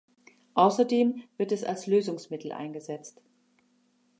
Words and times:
Außerdem 0.55 1.21
wird 1.37 1.51
es 1.51 1.63
als 1.63 1.85
Lösungsmittel 1.85 2.53
eingesetzt. 2.53 3.21